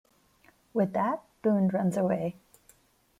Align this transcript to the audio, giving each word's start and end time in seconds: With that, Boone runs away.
With 0.73 0.93
that, 0.93 1.21
Boone 1.43 1.67
runs 1.67 1.95
away. 1.95 2.37